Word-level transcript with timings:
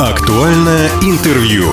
Актуальное 0.00 0.88
интервью. 1.02 1.66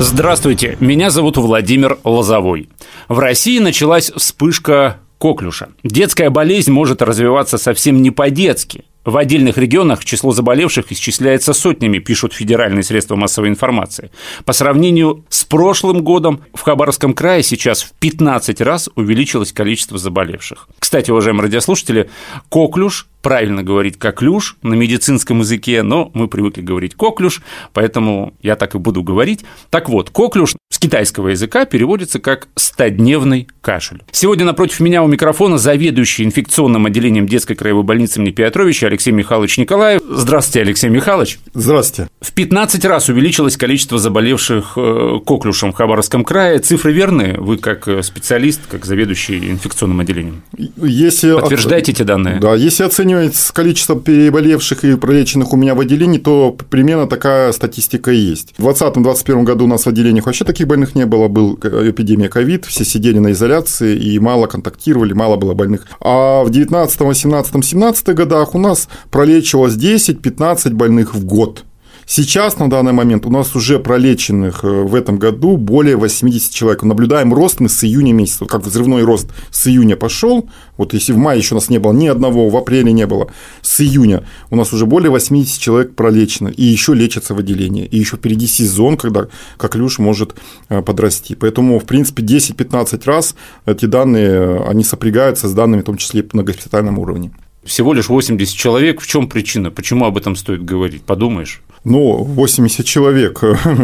Здравствуйте, 0.00 0.76
меня 0.80 1.10
зовут 1.10 1.36
Владимир 1.36 2.00
Лозовой. 2.02 2.68
В 3.06 3.20
России 3.20 3.60
началась 3.60 4.10
вспышка 4.10 4.96
коклюша. 5.18 5.68
Детская 5.84 6.30
болезнь 6.30 6.72
может 6.72 7.02
развиваться 7.02 7.56
совсем 7.56 8.02
не 8.02 8.10
по-детски. 8.10 8.84
В 9.04 9.16
отдельных 9.16 9.56
регионах 9.56 10.04
число 10.04 10.32
заболевших 10.32 10.92
исчисляется 10.92 11.52
сотнями, 11.52 11.98
пишут 11.98 12.34
федеральные 12.34 12.82
средства 12.82 13.16
массовой 13.16 13.48
информации. 13.48 14.10
По 14.44 14.52
сравнению 14.52 15.24
с 15.28 15.44
прошлым 15.44 16.02
годом 16.02 16.42
в 16.52 16.62
Хабаровском 16.62 17.14
крае 17.14 17.42
сейчас 17.42 17.82
в 17.82 17.92
15 17.92 18.60
раз 18.60 18.90
увеличилось 18.96 19.52
количество 19.52 19.98
заболевших. 19.98 20.68
Кстати, 20.78 21.10
уважаемые 21.10 21.44
радиослушатели, 21.44 22.10
коклюш 22.50 23.06
правильно 23.22 23.62
говорить 23.62 23.98
коклюш 23.98 24.56
на 24.62 24.74
медицинском 24.74 25.40
языке, 25.40 25.82
но 25.82 26.10
мы 26.14 26.28
привыкли 26.28 26.62
говорить 26.62 26.94
коклюш, 26.94 27.42
поэтому 27.72 28.34
я 28.42 28.56
так 28.56 28.74
и 28.74 28.78
буду 28.78 29.02
говорить. 29.02 29.44
Так 29.70 29.88
вот, 29.88 30.10
коклюш 30.10 30.54
с 30.70 30.78
китайского 30.78 31.28
языка 31.28 31.64
переводится 31.64 32.20
как 32.20 32.48
«стодневный 32.54 33.48
кашель». 33.60 34.02
Сегодня 34.12 34.44
напротив 34.44 34.80
меня 34.80 35.02
у 35.02 35.08
микрофона 35.08 35.58
заведующий 35.58 36.24
инфекционным 36.24 36.86
отделением 36.86 37.26
детской 37.26 37.54
краевой 37.54 37.82
больницы 37.82 38.20
имени 38.20 38.30
Петровича 38.30 38.87
Алексей 38.88 39.12
Михайлович 39.12 39.58
Николаев. 39.58 40.02
Здравствуйте, 40.10 40.60
Алексей 40.62 40.90
Михайлович. 40.90 41.38
Здравствуйте. 41.54 42.10
В 42.20 42.32
15 42.32 42.84
раз 42.84 43.08
увеличилось 43.08 43.56
количество 43.56 43.98
заболевших 43.98 44.72
э, 44.76 45.20
коклюшем 45.24 45.72
в 45.72 45.76
Хабаровском 45.76 46.24
крае. 46.24 46.58
Цифры 46.58 46.92
верные? 46.92 47.34
Вы 47.38 47.58
как 47.58 47.86
э, 47.86 48.02
специалист, 48.02 48.60
как 48.68 48.84
заведующий 48.84 49.50
инфекционным 49.50 50.00
отделением. 50.00 50.42
Если 50.76 51.32
Подтверждаете 51.32 51.92
эти 51.92 52.02
данные? 52.02 52.40
Да, 52.40 52.54
если 52.54 52.84
оценивать 52.84 53.36
количество 53.52 53.98
переболевших 53.98 54.84
и 54.84 54.96
пролеченных 54.96 55.52
у 55.52 55.56
меня 55.56 55.74
в 55.74 55.80
отделении, 55.80 56.18
то 56.18 56.56
примерно 56.70 57.06
такая 57.06 57.52
статистика 57.52 58.10
и 58.10 58.16
есть. 58.16 58.54
В 58.58 58.66
2020-2021 58.68 59.42
году 59.44 59.64
у 59.64 59.68
нас 59.68 59.84
в 59.84 59.86
отделениях 59.88 60.26
вообще 60.26 60.44
таких 60.44 60.66
больных 60.66 60.94
не 60.94 61.06
было, 61.06 61.28
был 61.28 61.58
эпидемия 61.62 62.28
ковид, 62.28 62.64
все 62.64 62.84
сидели 62.84 63.18
на 63.18 63.32
изоляции 63.32 63.96
и 63.96 64.18
мало 64.18 64.46
контактировали, 64.46 65.12
мало 65.12 65.36
было 65.36 65.54
больных. 65.54 65.86
А 66.00 66.42
в 66.42 66.50
19, 66.50 67.00
18, 67.00 67.64
17 67.64 68.08
годах 68.14 68.54
у 68.54 68.58
нас 68.58 68.77
пролечивалось 69.10 69.74
10-15 69.74 70.74
больных 70.74 71.14
в 71.14 71.24
год. 71.24 71.64
Сейчас, 72.10 72.58
на 72.58 72.70
данный 72.70 72.92
момент, 72.92 73.26
у 73.26 73.30
нас 73.30 73.54
уже 73.54 73.78
пролеченных 73.78 74.64
э, 74.64 74.66
в 74.66 74.94
этом 74.94 75.18
году 75.18 75.58
более 75.58 75.96
80 75.96 76.54
человек. 76.54 76.82
Наблюдаем 76.82 77.34
рост 77.34 77.60
мы 77.60 77.68
с 77.68 77.84
июня 77.84 78.14
месяца. 78.14 78.46
Как 78.46 78.64
взрывной 78.64 79.02
рост 79.02 79.26
с 79.50 79.66
июня 79.66 79.94
пошел, 79.94 80.48
вот 80.78 80.94
если 80.94 81.12
в 81.12 81.18
мае 81.18 81.38
еще 81.38 81.54
у 81.54 81.58
нас 81.58 81.68
не 81.68 81.76
было 81.76 81.92
ни 81.92 82.06
одного, 82.06 82.48
в 82.48 82.56
апреле 82.56 82.92
не 82.92 83.06
было, 83.06 83.30
с 83.60 83.82
июня 83.82 84.24
у 84.48 84.56
нас 84.56 84.72
уже 84.72 84.86
более 84.86 85.10
80 85.10 85.60
человек 85.60 85.94
пролечено, 85.96 86.48
и 86.48 86.64
еще 86.64 86.94
лечатся 86.94 87.34
в 87.34 87.40
отделении. 87.40 87.84
И 87.84 87.98
еще 87.98 88.16
впереди 88.16 88.46
сезон, 88.46 88.96
когда 88.96 89.28
коклюш 89.58 89.98
может 89.98 90.34
э, 90.70 90.80
подрасти. 90.80 91.34
Поэтому, 91.34 91.78
в 91.78 91.84
принципе, 91.84 92.22
10-15 92.22 93.02
раз 93.04 93.34
эти 93.66 93.84
данные, 93.84 94.28
э, 94.30 94.64
они 94.66 94.82
сопрягаются 94.82 95.46
с 95.46 95.52
данными, 95.52 95.82
в 95.82 95.84
том 95.84 95.98
числе 95.98 96.24
на 96.32 96.42
госпитальном 96.42 96.98
уровне. 96.98 97.32
Всего 97.68 97.92
лишь 97.92 98.08
80 98.08 98.56
человек. 98.56 99.00
В 99.00 99.06
чем 99.06 99.28
причина? 99.28 99.70
Почему 99.70 100.06
об 100.06 100.16
этом 100.16 100.36
стоит 100.36 100.64
говорить? 100.64 101.02
Подумаешь? 101.02 101.60
Ну, 101.84 102.24
80 102.24 102.86
человек. 102.86 103.42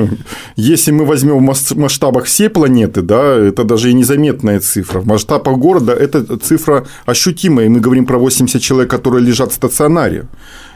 Если 0.56 0.90
мы 0.90 1.04
возьмем 1.04 1.46
в 1.46 1.76
масштабах 1.76 2.24
всей 2.24 2.48
планеты, 2.48 3.02
да, 3.02 3.36
это 3.36 3.62
даже 3.62 3.90
и 3.90 3.94
незаметная 3.94 4.60
цифра. 4.60 5.00
В 5.00 5.06
масштабах 5.06 5.58
города 5.58 5.92
эта 5.92 6.38
цифра 6.38 6.86
ощутимая. 7.04 7.66
И 7.66 7.68
мы 7.68 7.80
говорим 7.80 8.06
про 8.06 8.18
80 8.18 8.62
человек, 8.62 8.90
которые 8.90 9.22
лежат 9.22 9.52
в 9.52 9.54
стационаре. 9.54 10.28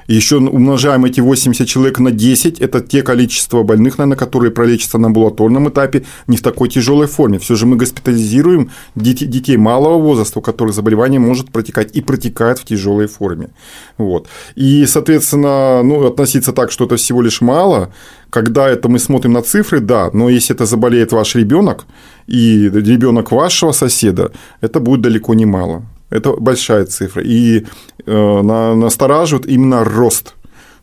Еще 0.09 0.37
умножаем 0.37 1.05
эти 1.05 1.21
80 1.21 1.69
человек 1.69 1.99
на 1.99 2.11
10, 2.11 2.61
это 2.61 2.81
те 2.81 3.03
количество 3.03 3.63
больных, 3.63 3.99
наверное, 3.99 4.17
которые 4.17 4.51
пролечатся 4.51 4.97
на 4.97 5.09
амбулаторном 5.09 5.69
этапе 5.69 6.05
не 6.27 6.39
в 6.39 6.43
такой 6.43 6.71
тяжелой 6.71 7.07
форме. 7.07 7.39
Все 7.39 7.57
же 7.57 7.67
мы 7.67 7.77
госпитализируем 7.77 8.71
детей 8.95 9.59
малого 9.59 9.99
возраста, 9.99 10.39
у 10.39 10.43
которых 10.43 10.75
заболевание 10.75 11.21
может 11.21 11.51
протекать 11.51 11.95
и 11.95 12.01
протекает 12.01 12.59
в 12.59 12.65
тяжелой 12.65 13.07
форме. 13.07 13.51
Вот. 13.99 14.29
И, 14.57 14.87
соответственно, 14.87 15.83
ну, 15.83 16.07
относиться 16.07 16.53
так, 16.55 16.71
что 16.71 16.87
это 16.87 16.97
всего 16.97 17.21
лишь 17.21 17.43
мало, 17.43 17.93
когда 18.31 18.67
это 18.67 18.89
мы 18.89 18.99
смотрим 18.99 19.33
на 19.33 19.43
цифры, 19.43 19.81
да, 19.81 20.11
но 20.15 20.31
если 20.31 20.55
это 20.55 20.65
заболеет 20.65 21.13
ваш 21.13 21.35
ребенок 21.35 21.85
и 22.27 22.71
ребенок 22.73 23.31
вашего 23.31 23.73
соседа, 23.73 24.33
это 24.63 24.81
будет 24.81 25.03
далеко 25.03 25.35
не 25.35 25.45
мало. 25.45 25.83
Это 26.11 26.33
большая 26.33 26.85
цифра. 26.85 27.23
И 27.23 27.67
э, 28.07 28.43
настораживает 28.75 29.47
именно 29.47 29.85
рост. 29.85 30.35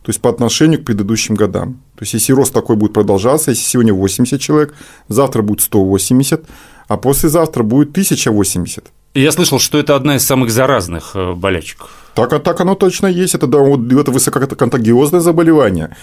То 0.02 0.10
есть 0.10 0.20
по 0.20 0.30
отношению 0.30 0.80
к 0.80 0.84
предыдущим 0.84 1.34
годам. 1.34 1.80
То 1.96 2.02
есть 2.02 2.14
если 2.14 2.32
рост 2.32 2.52
такой 2.52 2.76
будет 2.76 2.92
продолжаться, 2.92 3.50
если 3.50 3.64
сегодня 3.64 3.92
80 3.92 4.40
человек, 4.40 4.74
завтра 5.08 5.42
будет 5.42 5.60
180, 5.60 6.44
а 6.88 6.96
послезавтра 6.96 7.64
будет 7.64 7.90
1080. 7.90 8.84
Я 9.14 9.32
слышал, 9.32 9.58
что 9.58 9.78
это 9.78 9.96
одна 9.96 10.16
из 10.16 10.24
самых 10.24 10.50
заразных 10.50 11.12
э, 11.16 11.32
болячек. 11.32 11.86
Так, 12.14 12.42
так 12.42 12.60
оно 12.60 12.74
точно 12.74 13.06
есть. 13.08 13.34
Это, 13.34 13.46
да, 13.46 13.58
вот, 13.58 13.92
это 13.92 14.10
высококонтагиозное 14.10 15.20
заболевание. 15.20 15.96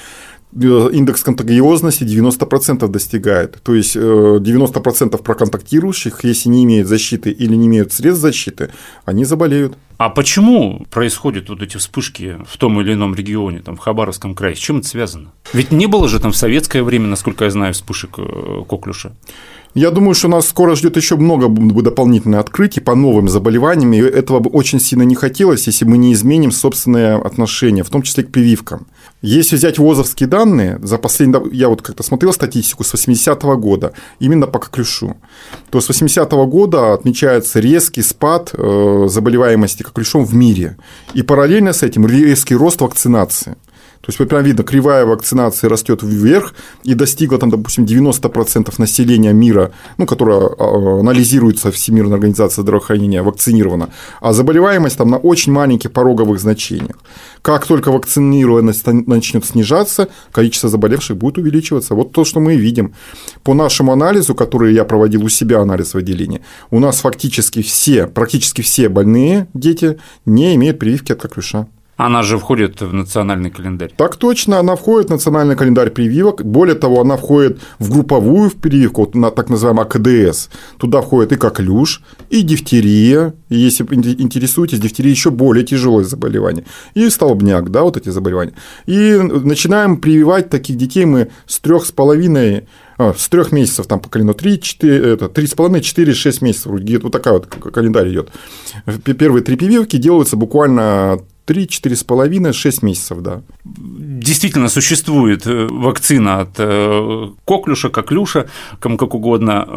Э, 0.55 0.89
индекс 0.91 1.23
контагиозности 1.23 2.03
90% 2.03 2.87
достигает. 2.87 3.59
То 3.63 3.73
есть 3.73 3.95
90% 3.95 5.15
э, 5.15 5.17
проконтактирующих, 5.17 6.23
если 6.23 6.49
не 6.49 6.63
имеют 6.63 6.87
защиты 6.87 7.31
или 7.31 7.55
не 7.55 7.67
имеют 7.67 7.91
средств 7.91 8.21
защиты, 8.21 8.69
они 9.05 9.25
заболеют. 9.25 9.75
А 9.97 10.09
почему 10.09 10.85
происходят 10.89 11.49
вот 11.49 11.61
эти 11.61 11.77
вспышки 11.77 12.37
в 12.47 12.57
том 12.57 12.79
или 12.81 12.93
ином 12.93 13.15
регионе, 13.15 13.59
там, 13.59 13.77
в 13.77 13.79
Хабаровском 13.79 14.35
крае? 14.35 14.55
С 14.55 14.59
чем 14.59 14.79
это 14.79 14.87
связано? 14.87 15.31
Ведь 15.53 15.71
не 15.71 15.87
было 15.87 16.07
же 16.07 16.19
там 16.19 16.31
в 16.31 16.37
советское 16.37 16.83
время, 16.83 17.07
насколько 17.07 17.45
я 17.45 17.51
знаю, 17.51 17.73
вспышек 17.73 18.17
э, 18.17 18.63
коклюша. 18.67 19.13
Я 19.75 19.89
думаю, 19.89 20.13
что 20.13 20.27
нас 20.27 20.47
скоро 20.47 20.75
ждет 20.75 20.97
еще 20.97 21.15
много 21.15 21.49
дополнительных 21.81 22.39
открытий 22.39 22.79
по 22.79 22.93
новым 22.93 23.27
заболеваниям, 23.27 23.93
и 23.93 23.97
этого 23.97 24.39
бы 24.39 24.51
очень 24.51 24.79
сильно 24.79 25.01
не 25.01 25.15
хотелось, 25.15 25.65
если 25.65 25.85
мы 25.85 25.97
не 25.97 26.13
изменим 26.13 26.51
собственные 26.51 27.15
отношения, 27.15 27.83
в 27.83 27.89
том 27.89 28.03
числе 28.03 28.23
к 28.23 28.31
прививкам. 28.31 28.85
Если 29.25 29.55
взять 29.55 29.79
ВОЗовские 29.79 30.27
данные, 30.27 30.79
за 30.83 30.97
последние, 30.97 31.41
я 31.53 31.69
вот 31.69 31.81
как-то 31.81 32.03
смотрел 32.03 32.33
статистику 32.33 32.83
с 32.83 32.93
80-го 32.93 33.55
года, 33.55 33.93
именно 34.19 34.47
по 34.47 34.59
коклюшу, 34.59 35.15
то 35.69 35.79
с 35.79 35.89
80-го 35.89 36.45
года 36.45 36.93
отмечается 36.93 37.61
резкий 37.61 38.01
спад 38.01 38.53
э, 38.53 39.07
заболеваемости 39.07 39.81
коклюшом 39.81 40.25
в 40.25 40.35
мире, 40.35 40.75
и 41.13 41.21
параллельно 41.21 41.71
с 41.71 41.83
этим 41.83 42.05
резкий 42.05 42.53
рост 42.53 42.81
вакцинации. 42.81 43.55
То 44.03 44.11
есть, 44.11 44.29
прям 44.29 44.43
видно, 44.43 44.65
кривая 44.65 45.05
вакцинации 45.05 45.67
растет 45.67 46.03
вверх 46.03 46.53
и 46.83 46.93
достигла, 46.93 47.37
там, 47.37 47.49
допустим, 47.49 47.85
90% 47.85 48.73
населения 48.77 49.31
мира, 49.31 49.71
ну, 49.97 50.05
которое 50.05 50.49
а, 50.59 50.99
анализируется 50.99 51.71
Всемирной 51.71 52.15
организацией 52.15 52.63
здравоохранения, 52.63 53.21
вакцинировано, 53.21 53.91
а 54.19 54.33
заболеваемость 54.33 54.97
там 54.97 55.09
на 55.09 55.17
очень 55.17 55.53
маленьких 55.53 55.93
пороговых 55.93 56.37
значениях. 56.37 56.97
Как 57.41 57.65
только 57.65 57.93
вакцинированность 57.93 58.85
начнет 58.85 59.45
снижаться, 59.45 60.09
количество 60.33 60.67
заболевших 60.67 61.15
будет 61.15 61.37
увеличиваться. 61.37 61.95
Вот 61.95 62.11
то, 62.11 62.25
что 62.25 62.41
мы 62.41 62.57
видим. 62.57 62.93
По 63.43 63.53
нашему 63.53 63.93
анализу, 63.93 64.35
который 64.35 64.73
я 64.73 64.83
проводил 64.83 65.23
у 65.23 65.29
себя 65.29 65.61
анализ 65.61 65.93
в 65.93 65.97
отделении, 65.97 66.41
у 66.71 66.79
нас 66.79 66.99
фактически 66.99 67.61
все, 67.61 68.07
практически 68.07 68.61
все 68.61 68.89
больные 68.89 69.47
дети 69.53 69.97
не 70.25 70.55
имеют 70.55 70.77
прививки 70.77 71.13
от 71.13 71.21
коклюша. 71.21 71.67
Она 71.95 72.23
же 72.23 72.39
входит 72.39 72.81
в 72.81 72.91
национальный 72.91 73.51
календарь. 73.51 73.91
Так 73.95 74.15
точно, 74.15 74.59
она 74.59 74.75
входит 74.75 75.09
в 75.09 75.11
национальный 75.11 75.55
календарь 75.55 75.91
прививок. 75.91 76.43
Более 76.43 76.75
того, 76.75 77.01
она 77.01 77.17
входит 77.17 77.59
в 77.77 77.91
групповую 77.91 78.49
прививку, 78.49 79.01
вот 79.01 79.15
на 79.15 79.29
так 79.29 79.49
называемый 79.49 79.85
АКДС. 79.85 80.49
Туда 80.77 81.01
входит 81.01 81.33
и 81.33 81.35
коклюш, 81.35 82.01
и 82.31 82.41
дифтерия. 82.41 83.35
Если 83.49 83.83
интересуетесь, 83.83 84.79
дифтерия 84.79 85.11
еще 85.11 85.29
более 85.29 85.63
тяжелое 85.63 86.03
заболевание. 86.03 86.65
И 86.95 87.07
столбняк, 87.09 87.69
да, 87.69 87.83
вот 87.83 87.95
эти 87.95 88.09
заболевания. 88.09 88.53
И 88.87 89.15
начинаем 89.17 89.97
прививать 89.97 90.49
таких 90.49 90.77
детей 90.77 91.05
мы 91.05 91.29
с 91.45 91.59
трех 91.59 91.85
с 91.85 91.91
половиной 91.91 92.67
а, 92.97 93.13
с 93.17 93.27
трех 93.29 93.51
месяцев 93.51 93.87
там 93.87 93.99
по 93.99 94.09
календарю 94.09 94.37
3, 94.37 94.61
4, 94.61 95.13
это, 95.13 95.25
3,5, 95.25 95.81
4, 95.81 96.13
6 96.13 96.41
месяцев, 96.41 96.71
где-то 96.71 97.03
вот 97.03 97.11
такая 97.11 97.33
вот 97.35 97.47
календарь 97.47 98.09
идет. 98.09 98.29
Первые 99.17 99.43
три 99.43 99.55
прививки 99.55 99.97
делаются 99.97 100.37
буквально 100.37 101.19
3, 101.45 101.65
4,5, 101.65 102.53
6 102.53 102.83
месяцев, 102.83 103.21
да. 103.21 103.41
Действительно, 103.63 104.69
существует 104.69 105.45
э, 105.45 105.67
вакцина 105.69 106.41
от 106.41 106.51
э, 106.57 107.29
коклюша, 107.45 107.89
коклюша, 107.89 108.47
кому 108.79 108.97
как 108.97 109.13
угодно. 109.13 109.67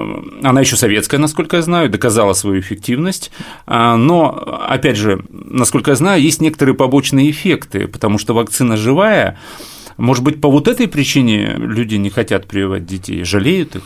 Она 0.43 0.61
еще 0.61 0.77
советская, 0.77 1.19
насколько 1.19 1.57
я 1.57 1.63
знаю, 1.63 1.91
доказала 1.91 2.35
свою 2.35 2.61
эффективность. 2.61 3.33
А, 3.67 3.97
но, 3.97 4.31
опять 4.69 4.97
же, 4.97 5.25
насколько 5.31 5.91
я 5.91 5.97
знаю, 5.97 6.23
есть 6.23 6.41
некоторые 6.41 6.77
побочные 6.77 7.31
эффекты, 7.31 7.89
потому 7.89 8.19
что 8.19 8.35
вакцина 8.35 8.77
живая. 8.77 9.39
Может 9.97 10.23
быть, 10.23 10.41
по 10.41 10.51
вот 10.51 10.69
этой 10.69 10.89
причине 10.89 11.55
люди 11.57 11.97
не 11.97 12.11
хотят 12.11 12.47
прививать 12.47 12.87
детей, 12.87 13.25
жалеют 13.25 13.77
их? 13.77 13.83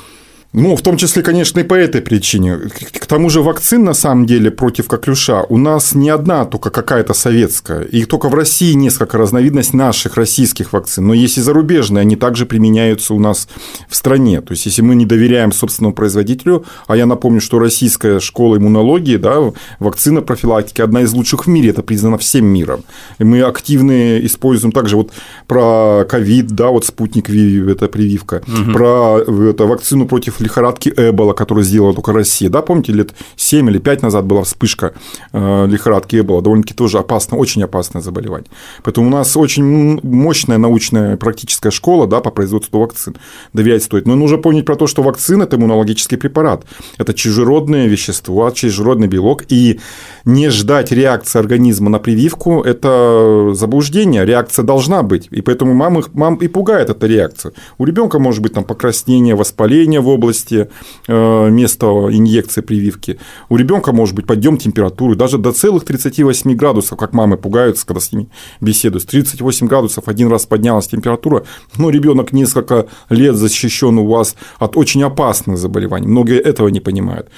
Ну, 0.52 0.74
в 0.74 0.82
том 0.82 0.96
числе, 0.96 1.22
конечно, 1.22 1.60
и 1.60 1.62
по 1.62 1.74
этой 1.74 2.00
причине. 2.00 2.56
К 2.56 3.06
тому 3.06 3.30
же 3.30 3.40
вакцин, 3.40 3.84
на 3.84 3.94
самом 3.94 4.26
деле, 4.26 4.50
против 4.50 4.88
коклюша 4.88 5.44
у 5.48 5.56
нас 5.56 5.94
не 5.94 6.10
одна 6.10 6.44
только 6.44 6.70
какая-то 6.70 7.14
советская. 7.14 7.82
И 7.82 8.04
только 8.04 8.28
в 8.28 8.34
России 8.34 8.72
несколько 8.72 9.16
разновидностей 9.16 9.78
наших 9.78 10.16
российских 10.16 10.72
вакцин. 10.72 11.06
Но 11.06 11.14
есть 11.14 11.38
и 11.38 11.40
зарубежные, 11.40 12.02
они 12.02 12.16
также 12.16 12.46
применяются 12.46 13.14
у 13.14 13.20
нас 13.20 13.46
в 13.88 13.94
стране. 13.94 14.40
То 14.40 14.52
есть, 14.52 14.66
если 14.66 14.82
мы 14.82 14.96
не 14.96 15.06
доверяем 15.06 15.52
собственному 15.52 15.94
производителю, 15.94 16.64
а 16.88 16.96
я 16.96 17.06
напомню, 17.06 17.40
что 17.40 17.60
российская 17.60 18.18
школа 18.18 18.56
иммунологии, 18.56 19.18
да, 19.18 19.52
вакцина 19.78 20.20
профилактики 20.20 20.80
одна 20.80 21.02
из 21.02 21.12
лучших 21.12 21.46
в 21.46 21.48
мире, 21.48 21.70
это 21.70 21.82
признано 21.82 22.18
всем 22.18 22.46
миром. 22.46 22.82
И 23.20 23.24
мы 23.24 23.42
активно 23.42 24.18
используем 24.18 24.72
также 24.72 24.96
вот 24.96 25.12
про 25.46 26.04
ковид, 26.08 26.48
да, 26.48 26.70
вот 26.70 26.84
спутник 26.84 27.30
это 27.30 27.86
прививка, 27.86 28.42
угу. 28.48 28.72
про 28.72 29.20
это, 29.20 29.66
вакцину 29.66 30.06
против 30.06 30.39
лихорадки 30.40 30.92
Эбола, 30.96 31.32
которую 31.32 31.64
сделала 31.64 31.94
только 31.94 32.12
Россия. 32.12 32.48
Да, 32.48 32.62
помните, 32.62 32.92
лет 32.92 33.14
7 33.36 33.68
или 33.70 33.78
5 33.78 34.02
назад 34.02 34.24
была 34.26 34.42
вспышка 34.42 34.94
э, 35.32 35.66
лихорадки 35.66 36.16
Эбола, 36.20 36.42
довольно-таки 36.42 36.74
тоже 36.74 36.98
опасно, 36.98 37.36
очень 37.36 37.62
опасное 37.62 38.02
заболевание. 38.02 38.50
Поэтому 38.82 39.06
у 39.06 39.10
нас 39.10 39.36
очень 39.36 40.00
мощная 40.02 40.58
научная 40.58 41.16
практическая 41.16 41.70
школа 41.70 42.06
да, 42.06 42.20
по 42.20 42.30
производству 42.30 42.80
вакцин. 42.80 43.16
Доверять 43.52 43.82
стоит. 43.84 44.06
Но 44.06 44.16
нужно 44.16 44.38
помнить 44.38 44.64
про 44.64 44.76
то, 44.76 44.86
что 44.86 45.02
вакцина– 45.02 45.42
это 45.44 45.56
иммунологический 45.56 46.16
препарат. 46.16 46.64
Это 46.98 47.14
чужеродное 47.14 47.86
вещество, 47.86 48.50
чужеродный 48.50 49.08
белок. 49.08 49.44
И 49.48 49.80
не 50.24 50.48
ждать 50.50 50.92
реакции 50.92 51.38
организма 51.38 51.90
на 51.90 51.98
прививку– 51.98 52.62
это 52.64 53.50
заблуждение. 53.52 54.24
Реакция 54.24 54.64
должна 54.64 55.02
быть. 55.02 55.28
И 55.30 55.42
поэтому 55.42 55.74
мам, 55.74 56.02
мам 56.12 56.36
и 56.36 56.48
пугает 56.48 56.90
эта 56.90 57.06
реакция. 57.06 57.52
У 57.78 57.84
ребенка 57.84 58.18
может 58.18 58.42
быть 58.42 58.54
там 58.54 58.64
покраснение, 58.64 59.34
воспаление 59.34 60.00
в 60.00 60.08
области 60.08 60.29
области 60.30 60.68
э, 61.08 61.50
места 61.50 61.86
инъекции 61.86 62.60
прививки. 62.60 63.18
У 63.48 63.56
ребенка 63.56 63.92
может 63.92 64.14
быть 64.14 64.26
подъем 64.26 64.56
температуры 64.56 65.16
даже 65.16 65.38
до 65.38 65.52
целых 65.52 65.84
38 65.84 66.54
градусов, 66.54 66.98
как 66.98 67.12
мамы 67.12 67.36
пугаются, 67.36 67.86
когда 67.86 68.00
с 68.00 68.12
ними 68.12 68.28
беседуют. 68.60 69.06
38 69.06 69.66
градусов 69.66 70.08
один 70.08 70.28
раз 70.28 70.46
поднялась 70.46 70.88
температура, 70.88 71.44
но 71.76 71.90
ребенок 71.90 72.32
несколько 72.32 72.86
лет 73.08 73.36
защищен 73.36 73.98
у 73.98 74.06
вас 74.06 74.36
от 74.58 74.76
очень 74.76 75.02
опасных 75.02 75.58
заболеваний. 75.58 76.06
Многие 76.06 76.38
этого 76.38 76.68
не 76.68 76.80
понимают. 76.80 77.28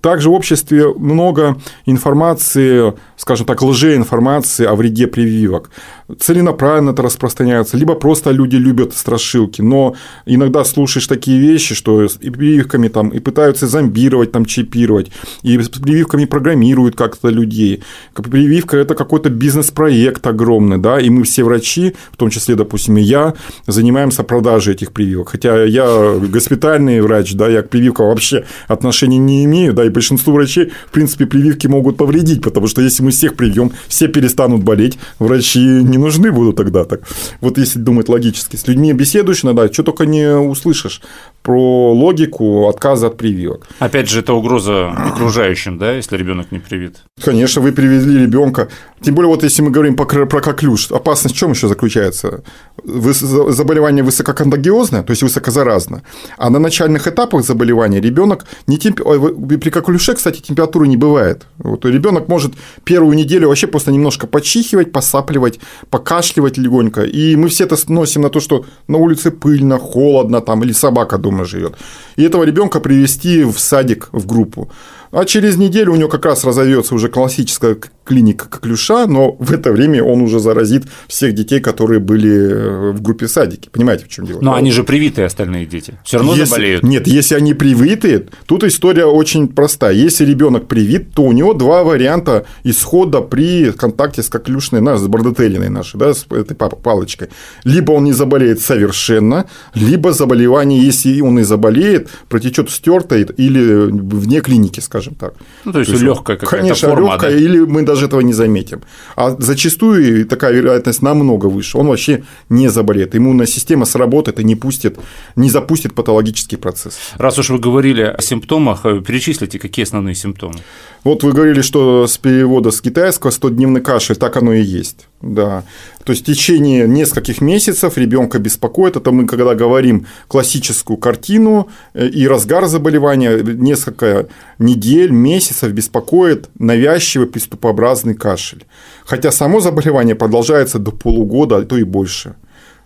Также 0.00 0.30
в 0.30 0.32
обществе 0.32 0.92
много 0.94 1.56
информации, 1.86 2.92
скажем 3.16 3.46
так, 3.46 3.62
лжеинформации 3.62 4.66
о 4.66 4.74
вреде 4.74 5.06
прививок. 5.06 5.70
Целенаправленно 6.18 6.90
это 6.90 7.02
распространяется, 7.02 7.76
либо 7.76 7.94
просто 7.94 8.32
люди 8.32 8.56
любят 8.56 8.94
страшилки, 8.94 9.62
но 9.62 9.94
иногда 10.26 10.64
слушаешь 10.64 11.06
такие 11.06 11.38
вещи, 11.38 11.74
что 11.74 12.08
прививками 12.42 12.88
там 12.88 13.10
и 13.10 13.20
пытаются 13.20 13.68
зомбировать, 13.68 14.32
там 14.32 14.44
чипировать, 14.44 15.12
и 15.44 15.56
с 15.62 15.68
прививками 15.68 16.24
программируют 16.24 16.96
как-то 16.96 17.28
людей. 17.28 17.84
Прививка– 18.14 18.76
это 18.78 18.96
какой-то 18.96 19.30
бизнес-проект 19.30 20.26
огромный, 20.26 20.78
да, 20.78 21.00
и 21.00 21.08
мы 21.08 21.22
все 21.22 21.44
врачи, 21.44 21.94
в 22.10 22.16
том 22.16 22.30
числе, 22.30 22.56
допустим, 22.56 22.96
и 22.96 23.00
я, 23.00 23.34
занимаемся 23.68 24.24
продажей 24.24 24.74
этих 24.74 24.90
прививок. 24.90 25.28
Хотя 25.28 25.62
я 25.62 26.16
госпитальный 26.32 27.00
врач, 27.00 27.34
да, 27.34 27.48
я 27.48 27.62
к 27.62 27.68
прививкам 27.70 28.06
вообще 28.06 28.44
отношения 28.66 29.18
не 29.18 29.44
имею, 29.44 29.72
да, 29.72 29.84
и 29.84 29.88
большинству 29.88 30.32
врачей, 30.32 30.72
в 30.88 30.90
принципе, 30.90 31.26
прививки 31.26 31.68
могут 31.68 31.96
повредить, 31.96 32.42
потому 32.42 32.66
что 32.66 32.82
если 32.82 33.04
мы 33.04 33.12
всех 33.12 33.36
привьем, 33.36 33.70
все 33.86 34.08
перестанут 34.08 34.64
болеть, 34.64 34.98
врачи 35.20 35.60
не 35.60 35.98
нужны 35.98 36.32
будут 36.32 36.56
тогда 36.56 36.84
так. 36.84 37.02
Вот 37.40 37.58
если 37.58 37.78
думать 37.78 38.08
логически, 38.08 38.56
с 38.56 38.66
людьми 38.66 38.92
беседуешь 38.92 39.44
иногда, 39.44 39.72
что 39.72 39.84
только 39.84 40.06
не 40.06 40.36
услышишь 40.36 41.02
про 41.42 41.92
логику 41.92 42.68
отказа 42.68 43.08
от 43.08 43.16
прививок. 43.16 43.66
Опять 43.80 44.08
же, 44.08 44.20
это 44.20 44.32
угроза 44.32 44.90
окружающим, 44.90 45.78
да, 45.78 45.92
если 45.92 46.16
ребенок 46.16 46.52
не 46.52 46.60
привит? 46.60 46.98
Конечно, 47.22 47.60
вы 47.60 47.72
привезли 47.72 48.22
ребенка. 48.22 48.68
Тем 49.00 49.16
более, 49.16 49.28
вот 49.28 49.42
если 49.42 49.62
мы 49.62 49.70
говорим 49.70 49.96
про 49.96 50.40
коклюш, 50.40 50.92
опасность 50.92 51.34
в 51.34 51.38
чем 51.38 51.50
еще 51.50 51.66
заключается? 51.66 52.44
Заболевание 52.84 54.04
высококонтагиозное, 54.04 55.02
то 55.02 55.10
есть 55.10 55.22
высокозаразно. 55.22 56.02
А 56.38 56.50
на 56.50 56.60
начальных 56.60 57.08
этапах 57.08 57.44
заболевания 57.44 58.00
ребенок 58.00 58.44
не 58.68 58.78
темп... 58.78 59.00
при 59.00 59.70
коклюше, 59.70 60.14
кстати, 60.14 60.40
температуры 60.40 60.86
не 60.86 60.96
бывает. 60.96 61.46
Вот 61.58 61.84
ребенок 61.84 62.28
может 62.28 62.52
первую 62.84 63.16
неделю 63.16 63.48
вообще 63.48 63.66
просто 63.66 63.90
немножко 63.90 64.28
почихивать, 64.28 64.92
посапливать, 64.92 65.58
покашливать 65.90 66.56
легонько. 66.56 67.02
И 67.02 67.34
мы 67.34 67.48
все 67.48 67.64
это 67.64 67.76
сносим 67.76 68.22
на 68.22 68.28
то, 68.28 68.38
что 68.38 68.64
на 68.86 68.98
улице 68.98 69.32
пыльно, 69.32 69.78
холодно 69.78 70.40
там, 70.40 70.62
или 70.62 70.72
собака 70.72 71.18
дома 71.18 71.31
дома 71.32 71.44
живет. 71.44 71.76
И 72.16 72.22
этого 72.22 72.44
ребенка 72.44 72.80
привести 72.80 73.44
в 73.44 73.58
садик, 73.58 74.08
в 74.12 74.26
группу. 74.26 74.70
А 75.10 75.24
через 75.24 75.56
неделю 75.56 75.92
у 75.92 75.96
него 75.96 76.08
как 76.08 76.24
раз 76.24 76.44
разовьется 76.44 76.94
уже 76.94 77.08
классическая 77.08 77.76
клиника 78.04 78.48
коклюша, 78.48 79.06
но 79.06 79.36
в 79.38 79.52
это 79.52 79.72
время 79.72 80.02
он 80.02 80.22
уже 80.22 80.40
заразит 80.40 80.84
всех 81.08 81.34
детей, 81.34 81.60
которые 81.60 82.00
были 82.00 82.30
э, 82.30 82.90
в 82.92 83.02
группе 83.02 83.28
садики. 83.28 83.68
Понимаете, 83.70 84.04
в 84.06 84.08
чем 84.08 84.26
дело? 84.26 84.40
Но 84.40 84.54
они 84.54 84.72
же 84.72 84.84
привитые 84.84 85.26
остальные 85.26 85.66
дети. 85.66 85.94
Все 86.04 86.18
равно 86.18 86.32
если, 86.32 86.44
заболеют. 86.44 86.82
Нет, 86.82 87.06
если 87.06 87.34
они 87.34 87.54
привитые, 87.54 88.26
тут 88.46 88.64
история 88.64 89.06
очень 89.06 89.48
простая. 89.48 89.94
Если 89.94 90.24
ребенок 90.24 90.66
привит, 90.66 91.12
то 91.12 91.22
у 91.22 91.32
него 91.32 91.54
два 91.54 91.84
варианта 91.84 92.46
исхода 92.64 93.20
при 93.20 93.72
контакте 93.72 94.22
с 94.22 94.28
коклюшной, 94.28 94.80
с 94.98 95.06
бардотелиной 95.06 95.68
нашей, 95.68 95.98
да, 95.98 96.14
с 96.14 96.26
этой 96.30 96.54
палочкой. 96.54 97.28
Либо 97.64 97.92
он 97.92 98.04
не 98.04 98.12
заболеет 98.12 98.60
совершенно, 98.60 99.46
либо 99.74 100.12
заболевание, 100.12 100.80
если 100.82 101.20
он 101.20 101.38
и 101.38 101.42
заболеет, 101.42 102.08
протечет 102.28 102.68
в 102.68 102.74
стертой 102.74 103.22
или 103.22 103.90
вне 103.90 104.40
клиники, 104.40 104.80
скажем 104.80 105.14
так. 105.14 105.34
Ну, 105.64 105.72
то 105.72 105.78
есть, 105.78 105.90
то 105.90 105.94
есть 105.94 106.04
легкая 106.04 106.36
какая-то 106.36 106.62
конечно, 106.62 106.88
форма, 106.88 107.12
легкая, 107.12 107.30
да? 107.30 107.36
или 107.36 107.58
мы 107.60 107.82
даже 107.82 108.01
этого 108.02 108.20
не 108.20 108.32
заметим. 108.32 108.82
А 109.16 109.36
зачастую 109.38 110.26
такая 110.26 110.52
вероятность 110.52 111.02
намного 111.02 111.46
выше. 111.46 111.78
Он 111.78 111.86
вообще 111.86 112.24
не 112.48 112.68
заболеет. 112.68 113.14
Иммунная 113.14 113.46
система 113.46 113.84
сработает 113.84 114.40
и 114.40 114.44
не 114.44 114.56
пустит, 114.56 114.98
не 115.36 115.50
запустит 115.50 115.94
патологический 115.94 116.58
процесс. 116.58 116.98
Раз 117.18 117.38
уж 117.38 117.50
вы 117.50 117.58
говорили 117.58 118.02
о 118.02 118.20
симптомах, 118.20 118.84
э, 118.84 119.00
перечислите, 119.00 119.58
какие 119.58 119.84
основные 119.84 120.14
симптомы. 120.14 120.58
Вот 121.04 121.24
вы 121.24 121.32
говорили, 121.32 121.62
что 121.62 122.06
с 122.06 122.18
перевода 122.18 122.70
с 122.70 122.80
китайского 122.80 123.30
100-дневный 123.30 123.80
кашель, 123.80 124.16
так 124.16 124.36
оно 124.36 124.52
и 124.52 124.62
есть. 124.62 125.08
Да. 125.22 125.62
То 126.04 126.12
есть 126.12 126.22
в 126.22 126.26
течение 126.26 126.88
нескольких 126.88 127.40
месяцев 127.40 127.96
ребенка 127.96 128.40
беспокоит. 128.40 128.96
Это 128.96 129.12
мы 129.12 129.26
когда 129.26 129.54
говорим 129.54 130.06
классическую 130.26 130.96
картину 130.96 131.68
э, 131.94 132.08
и 132.08 132.26
разгар 132.26 132.66
заболевания, 132.66 133.40
несколько 133.42 134.26
недель, 134.58 135.12
месяцев 135.12 135.70
беспокоит 135.72 136.48
навязчивый 136.58 137.28
приступообразный 137.28 138.14
кашель. 138.14 138.64
Хотя 139.04 139.30
само 139.30 139.60
заболевание 139.60 140.16
продолжается 140.16 140.78
до 140.78 140.90
полугода, 140.90 141.58
а 141.58 141.62
то 141.62 141.78
и 141.78 141.84
больше. 141.84 142.34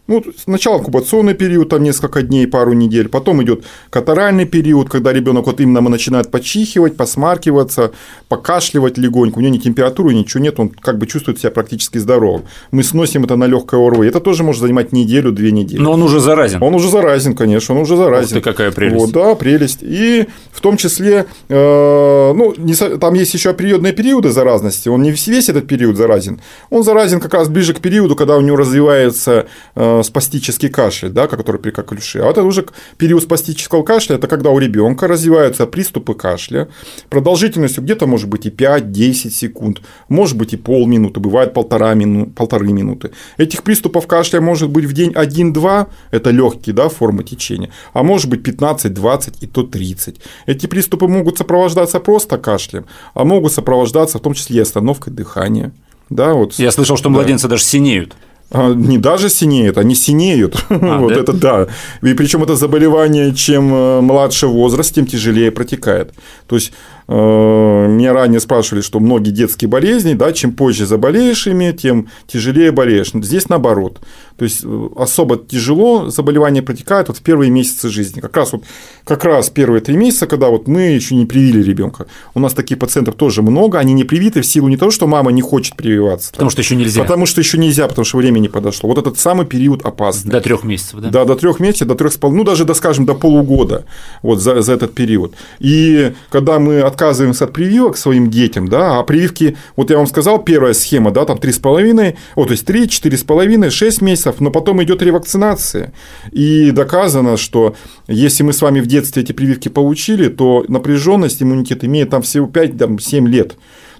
Ну, 0.08 0.22
сначала 0.36 0.78
инкубационный 0.78 1.34
период, 1.34 1.68
там 1.68 1.82
несколько 1.82 2.22
дней, 2.22 2.46
пару 2.46 2.72
недель, 2.72 3.08
потом 3.08 3.42
идет 3.42 3.64
катаральный 3.90 4.44
период, 4.44 4.88
когда 4.88 5.12
ребенок 5.12 5.46
вот 5.46 5.60
именно 5.60 5.80
начинает 5.80 6.30
почихивать, 6.30 6.96
посмаркиваться, 6.96 7.92
покашливать 8.28 8.98
легонько, 8.98 9.38
у 9.38 9.40
него 9.40 9.52
ни 9.52 9.58
температуры, 9.58 10.14
ничего 10.14 10.42
нет, 10.42 10.60
он 10.60 10.68
как 10.68 10.98
бы 10.98 11.06
чувствует 11.06 11.38
себя 11.38 11.50
практически 11.50 11.98
здоровым. 11.98 12.44
Мы 12.70 12.82
сносим 12.82 13.25
это 13.25 13.36
на 13.36 13.44
легкое 13.46 13.80
ОРВИ. 13.80 14.08
Это 14.08 14.20
тоже 14.20 14.42
может 14.42 14.62
занимать 14.62 14.92
неделю, 14.92 15.32
две 15.32 15.50
недели. 15.50 15.80
Но 15.80 15.92
он 15.92 16.02
уже 16.02 16.20
заразен. 16.20 16.62
Он 16.62 16.75
уже 16.75 16.88
заразен, 16.88 17.34
конечно, 17.34 17.75
он 17.75 17.82
уже 17.82 17.96
заразен. 17.96 18.38
Ух 18.38 18.44
ты, 18.44 18.50
какая 18.50 18.70
прелесть. 18.70 18.96
Вот, 18.96 19.12
да, 19.12 19.34
прелесть. 19.34 19.78
И 19.82 20.26
в 20.52 20.60
том 20.60 20.76
числе, 20.76 21.26
э, 21.48 22.32
ну, 22.34 22.54
не, 22.56 22.75
там 22.75 23.14
есть 23.14 23.34
еще 23.34 23.52
периодные 23.54 23.92
периоды 23.92 24.30
заразности, 24.30 24.88
он 24.88 25.02
не 25.02 25.10
весь 25.10 25.48
этот 25.48 25.66
период 25.66 25.96
заразен. 25.96 26.40
Он 26.70 26.82
заразен 26.82 27.20
как 27.20 27.34
раз 27.34 27.48
ближе 27.48 27.75
к 27.75 27.80
периоду, 27.80 28.16
когда 28.16 28.36
у 28.36 28.40
него 28.40 28.56
развивается 28.56 29.46
э, 29.75 29.95
спастический 30.02 30.68
кашель, 30.68 31.10
да, 31.10 31.26
который 31.26 31.60
при 31.60 31.70
коклюше. 31.70 32.20
А 32.20 32.30
это 32.30 32.42
уже 32.42 32.66
период 32.96 33.22
спастического 33.22 33.82
кашля, 33.82 34.16
это 34.16 34.26
когда 34.28 34.50
у 34.50 34.58
ребенка 34.58 35.06
развиваются 35.06 35.66
приступы 35.66 36.14
кашля 36.14 36.68
продолжительностью 37.10 37.82
где-то 37.82 38.06
может 38.06 38.28
быть 38.28 38.46
и 38.46 38.50
5-10 38.50 39.30
секунд, 39.30 39.82
может 40.08 40.36
быть 40.36 40.52
и 40.52 40.56
полминуты, 40.56 41.20
бывает 41.20 41.54
полтора 41.54 41.94
мину, 41.94 42.26
полторы 42.26 42.72
минуты. 42.72 43.10
Этих 43.36 43.62
приступов 43.62 44.06
кашля 44.06 44.40
может 44.40 44.70
быть 44.70 44.84
в 44.84 44.92
день 44.92 45.12
1-2, 45.12 45.86
это 46.10 46.30
легкие 46.30 46.74
да, 46.74 46.88
формы 46.88 47.24
течения, 47.24 47.70
а 47.92 48.02
может 48.02 48.28
быть 48.28 48.40
15-20 48.40 49.34
и 49.40 49.46
то 49.46 49.62
30. 49.62 50.16
Эти 50.46 50.66
приступы 50.66 51.08
могут 51.08 51.38
сопровождаться 51.38 52.00
просто 52.00 52.38
кашлем, 52.38 52.86
а 53.14 53.24
могут 53.24 53.52
сопровождаться 53.52 54.18
в 54.18 54.22
том 54.22 54.34
числе 54.34 54.58
и 54.58 54.60
остановкой 54.60 55.12
дыхания. 55.12 55.72
Да, 56.10 56.34
вот. 56.34 56.54
Я 56.54 56.70
слышал, 56.70 56.96
что 56.96 57.10
младенцы 57.10 57.44
да. 57.44 57.50
даже 57.50 57.64
синеют. 57.64 58.14
А, 58.50 58.72
не 58.72 58.98
даже 58.98 59.28
синеют, 59.28 59.78
они 59.78 59.94
синеют. 59.94 60.64
А, 60.68 60.98
вот 61.00 61.14
да? 61.14 61.20
это 61.20 61.32
да. 61.32 61.66
И 62.02 62.14
причем 62.14 62.42
это 62.42 62.56
заболевание, 62.56 63.34
чем 63.34 63.72
э, 63.74 64.00
младше 64.00 64.46
возраст, 64.46 64.94
тем 64.94 65.06
тяжелее 65.06 65.50
протекает. 65.50 66.12
То 66.46 66.56
есть 66.56 66.72
меня 67.14 68.12
ранее 68.12 68.40
спрашивали, 68.40 68.82
что 68.82 69.00
многие 69.00 69.30
детские 69.30 69.68
болезни, 69.68 70.14
да, 70.14 70.32
чем 70.32 70.52
позже 70.52 70.86
заболеешь 70.86 71.46
ими, 71.46 71.72
тем 71.72 72.08
тяжелее 72.26 72.72
болеешь. 72.72 73.12
Здесь 73.12 73.48
наоборот. 73.48 74.00
То 74.36 74.44
есть 74.44 74.60
э, 74.64 74.88
особо 74.96 75.36
тяжело 75.38 76.10
заболевание 76.10 76.62
протекает 76.62 77.08
вот 77.08 77.16
в 77.16 77.22
первые 77.22 77.50
месяцы 77.50 77.88
жизни. 77.88 78.20
Как 78.20 78.36
раз 78.36 78.52
вот 78.52 78.64
как 79.04 79.25
раз 79.25 79.48
первые 79.50 79.80
три 79.80 79.96
месяца, 79.96 80.26
когда 80.26 80.48
вот 80.48 80.68
мы 80.68 80.82
еще 80.82 81.14
не 81.14 81.25
привили 81.26 81.62
ребенка. 81.62 82.06
У 82.34 82.40
нас 82.40 82.52
таких 82.52 82.78
пациентов 82.78 83.14
тоже 83.14 83.40
много, 83.42 83.78
они 83.78 83.94
не 83.94 84.04
привиты 84.04 84.42
в 84.42 84.46
силу 84.46 84.68
не 84.68 84.76
того, 84.76 84.90
что 84.90 85.06
мама 85.06 85.32
не 85.32 85.42
хочет 85.42 85.76
прививаться. 85.76 86.32
Потому 86.32 86.50
что 86.50 86.60
еще 86.60 86.76
нельзя. 86.76 87.02
Потому 87.02 87.25
что 87.25 87.40
еще 87.40 87.56
нельзя, 87.56 87.88
потому 87.88 88.04
что 88.04 88.18
время 88.18 88.38
не 88.40 88.48
подошло. 88.48 88.88
Вот 88.88 88.98
этот 88.98 89.18
самый 89.18 89.46
период 89.46 89.86
опасный. 89.86 90.30
До 90.30 90.40
трех 90.40 90.64
месяцев, 90.64 91.00
да? 91.00 91.08
Да, 91.08 91.25
до 91.25 91.34
трех 91.36 91.58
месяцев, 91.60 91.88
до 91.88 91.94
трех 91.94 92.12
с 92.12 92.18
ну 92.20 92.44
даже, 92.44 92.64
до, 92.64 92.75
скажем, 92.75 93.06
до 93.06 93.14
полугода 93.14 93.84
вот 94.22 94.40
за, 94.40 94.60
за 94.60 94.72
этот 94.72 94.94
период. 94.94 95.34
И 95.60 96.12
когда 96.30 96.58
мы 96.58 96.80
отказываемся 96.96 97.44
от 97.44 97.52
прививок 97.52 97.98
своим 97.98 98.30
детям, 98.30 98.68
да, 98.68 98.98
а 98.98 99.02
прививки, 99.02 99.56
вот 99.76 99.90
я 99.90 99.98
вам 99.98 100.06
сказал, 100.06 100.42
первая 100.42 100.72
схема, 100.72 101.10
да, 101.10 101.26
там 101.26 101.36
три 101.36 101.52
с 101.52 101.58
половиной, 101.58 102.16
о, 102.34 102.46
то 102.46 102.52
есть 102.52 102.64
три, 102.64 102.88
четыре 102.88 103.18
с 103.18 103.22
половиной, 103.22 103.70
шесть 103.70 104.00
месяцев, 104.00 104.36
но 104.40 104.50
потом 104.50 104.82
идет 104.82 105.02
ревакцинация. 105.02 105.92
И 106.32 106.70
доказано, 106.70 107.36
что 107.36 107.76
если 108.08 108.42
мы 108.44 108.54
с 108.54 108.62
вами 108.62 108.80
в 108.80 108.86
детстве 108.86 109.22
эти 109.22 109.32
прививки 109.32 109.68
получили, 109.68 110.28
то 110.28 110.64
напряженность 110.68 111.42
иммунитета 111.42 111.86
имеет 111.86 112.10
там 112.10 112.22
всего 112.22 112.46
5-7 112.46 113.26
лет. 113.28 113.56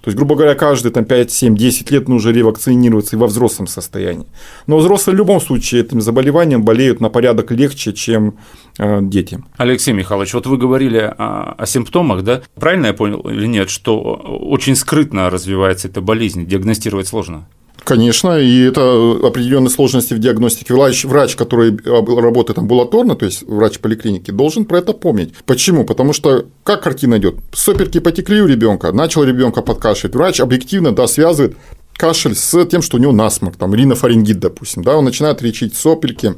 То 0.06 0.10
есть, 0.10 0.18
грубо 0.18 0.36
говоря, 0.36 0.54
каждые 0.54 0.92
там, 0.92 1.04
5, 1.04 1.32
7, 1.32 1.56
10 1.56 1.90
лет 1.90 2.08
нужно 2.08 2.30
ревакцинироваться 2.30 3.16
и 3.16 3.18
во 3.18 3.26
взрослом 3.26 3.66
состоянии. 3.66 4.25
Но 4.68 4.76
взрослые 4.76 5.16
в 5.16 5.18
любом 5.18 5.40
случае 5.40 5.80
этим 5.80 6.00
заболеванием 6.00 6.62
болеют 6.62 7.00
на 7.00 7.08
порядок 7.08 7.50
легче, 7.50 7.92
чем 7.92 8.38
э, 8.78 9.00
дети. 9.02 9.42
Алексей 9.56 9.92
Михайлович, 9.92 10.32
вот 10.34 10.46
вы 10.46 10.58
говорили 10.58 10.98
о, 10.98 11.56
о 11.58 11.66
симптомах, 11.66 12.22
да? 12.22 12.42
Правильно 12.54 12.86
я 12.86 12.92
понял 12.92 13.18
или 13.22 13.48
нет, 13.48 13.68
что 13.68 13.98
очень 14.00 14.76
скрытно 14.76 15.28
развивается 15.28 15.88
эта 15.88 16.00
болезнь, 16.00 16.46
диагностировать 16.46 17.08
сложно? 17.08 17.48
Конечно, 17.86 18.36
и 18.36 18.62
это 18.62 19.16
определенные 19.22 19.70
сложности 19.70 20.12
в 20.12 20.18
диагностике. 20.18 20.74
Врач, 20.74 21.04
врач, 21.04 21.36
который 21.36 21.78
работает 21.84 22.58
амбулаторно, 22.58 23.14
то 23.14 23.26
есть 23.26 23.44
врач 23.46 23.78
поликлиники, 23.78 24.32
должен 24.32 24.64
про 24.64 24.78
это 24.78 24.92
помнить. 24.92 25.32
Почему? 25.44 25.84
Потому 25.84 26.12
что 26.12 26.46
как 26.64 26.82
картина 26.82 27.18
идет? 27.18 27.36
Соперки 27.52 28.00
потекли 28.00 28.42
у 28.42 28.48
ребенка, 28.48 28.90
начал 28.90 29.22
ребенка 29.22 29.62
подкашивать. 29.62 30.16
Врач 30.16 30.40
объективно 30.40 30.90
да, 30.90 31.06
связывает 31.06 31.56
кашель 31.92 32.34
с 32.34 32.66
тем, 32.66 32.82
что 32.82 32.96
у 32.96 33.00
него 33.00 33.12
насморк, 33.12 33.54
там, 33.56 33.72
ринофарингит, 33.72 34.40
допустим, 34.40 34.82
да, 34.82 34.96
он 34.96 35.04
начинает 35.04 35.40
лечить 35.40 35.76
сопельки, 35.76 36.34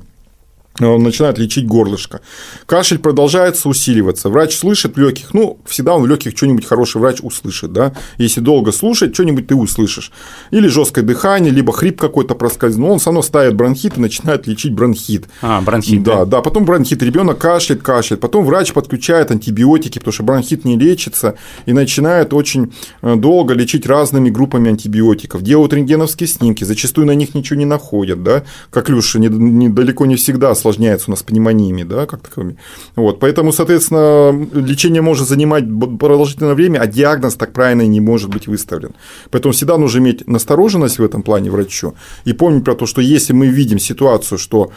он 0.80 1.02
начинает 1.02 1.38
лечить 1.38 1.66
горлышко. 1.66 2.20
Кашель 2.66 2.98
продолжается 2.98 3.68
усиливаться. 3.68 4.28
Врач 4.28 4.56
слышит 4.56 4.96
легких, 4.96 5.34
ну, 5.34 5.58
всегда 5.66 5.94
он 5.94 6.02
в 6.02 6.06
легких 6.06 6.36
что-нибудь 6.36 6.66
хороший 6.66 7.00
врач 7.00 7.18
услышит, 7.22 7.72
да. 7.72 7.94
Если 8.16 8.40
долго 8.40 8.72
слушать, 8.72 9.14
что-нибудь 9.14 9.46
ты 9.46 9.54
услышишь. 9.54 10.12
Или 10.50 10.68
жесткое 10.68 11.04
дыхание, 11.04 11.52
либо 11.52 11.72
хрип 11.72 12.00
какой-то 12.00 12.34
проскользнул, 12.34 12.92
он 12.92 12.98
все 12.98 13.10
равно 13.10 13.22
ставит 13.22 13.54
бронхит 13.54 13.98
и 13.98 14.00
начинает 14.00 14.46
лечить 14.46 14.72
бронхит. 14.72 15.26
А, 15.42 15.60
бронхит. 15.60 16.02
Да, 16.02 16.18
да, 16.18 16.24
да. 16.24 16.42
Потом 16.42 16.64
бронхит, 16.64 17.02
ребенок 17.02 17.38
кашляет, 17.38 17.82
кашляет. 17.82 18.20
Потом 18.20 18.44
врач 18.44 18.72
подключает 18.72 19.30
антибиотики, 19.30 19.98
потому 19.98 20.12
что 20.12 20.22
бронхит 20.22 20.64
не 20.64 20.78
лечится, 20.78 21.34
и 21.66 21.72
начинает 21.72 22.32
очень 22.32 22.72
э, 23.02 23.16
долго 23.16 23.54
лечить 23.54 23.86
разными 23.86 24.30
группами 24.30 24.70
антибиотиков. 24.70 25.42
Делают 25.42 25.72
рентгеновские 25.72 26.28
снимки, 26.28 26.64
зачастую 26.64 27.06
на 27.06 27.14
них 27.14 27.34
ничего 27.34 27.58
не 27.58 27.64
находят, 27.64 28.22
да. 28.22 28.44
Как 28.70 28.88
Люша, 28.88 29.18
недалеко 29.18 30.06
не 30.06 30.16
всегда 30.16 30.54
осложняется 30.68 31.10
у 31.10 31.12
нас 31.12 31.22
пневмониями, 31.22 31.82
да, 31.82 32.06
как 32.06 32.20
таковыми. 32.22 32.56
Вот, 32.96 33.20
поэтому, 33.20 33.52
соответственно, 33.52 34.48
лечение 34.54 35.02
может 35.02 35.28
занимать 35.28 35.64
продолжительное 35.98 36.54
время, 36.54 36.80
а 36.80 36.86
диагноз 36.86 37.34
так 37.34 37.52
правильно 37.52 37.86
не 37.86 38.00
может 38.00 38.30
быть 38.30 38.46
выставлен. 38.46 38.94
Поэтому 39.30 39.52
всегда 39.52 39.78
нужно 39.78 39.98
иметь 39.98 40.26
настороженность 40.26 40.98
в 40.98 41.04
этом 41.04 41.22
плане 41.22 41.50
врачу 41.50 41.94
и 42.24 42.32
помнить 42.32 42.64
про 42.64 42.74
то, 42.74 42.86
что 42.86 43.00
если 43.00 43.32
мы 43.32 43.46
видим 43.46 43.78
ситуацию, 43.78 44.38
что 44.38 44.70